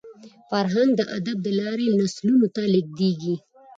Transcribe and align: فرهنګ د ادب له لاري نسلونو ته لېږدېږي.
فرهنګ 0.49 0.91
د 0.99 1.01
ادب 1.17 1.37
له 1.47 1.53
لاري 1.61 1.87
نسلونو 1.99 2.47
ته 2.55 2.61
لېږدېږي. 2.73 3.35